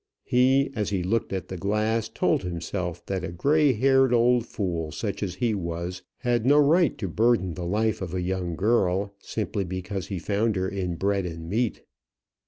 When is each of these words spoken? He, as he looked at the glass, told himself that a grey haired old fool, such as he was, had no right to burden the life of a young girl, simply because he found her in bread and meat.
He, 0.23 0.71
as 0.75 0.89
he 0.89 1.03
looked 1.03 1.31
at 1.31 1.49
the 1.49 1.57
glass, 1.57 2.09
told 2.09 2.41
himself 2.41 3.05
that 3.05 3.23
a 3.23 3.31
grey 3.31 3.73
haired 3.73 4.13
old 4.15 4.47
fool, 4.47 4.91
such 4.91 5.21
as 5.21 5.35
he 5.35 5.53
was, 5.53 6.01
had 6.21 6.43
no 6.43 6.57
right 6.57 6.97
to 6.97 7.07
burden 7.07 7.53
the 7.53 7.67
life 7.67 8.01
of 8.01 8.15
a 8.15 8.21
young 8.23 8.55
girl, 8.55 9.13
simply 9.19 9.63
because 9.63 10.07
he 10.07 10.17
found 10.17 10.55
her 10.55 10.67
in 10.67 10.95
bread 10.95 11.27
and 11.27 11.47
meat. 11.47 11.83